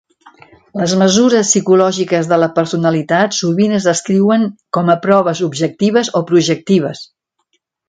[0.81, 7.07] Les mesures psicològiques de la personalitat sovint es descriuen com a proves objectives o projectives.